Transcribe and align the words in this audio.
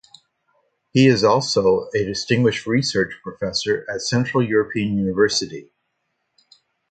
He 0.89 1.05
is 1.05 1.23
also 1.23 1.87
a 1.93 2.03
Distinguished 2.03 2.65
Research 2.65 3.13
Professor 3.21 3.85
at 3.87 4.01
Central 4.01 4.41
European 4.41 4.97
University. 4.97 5.71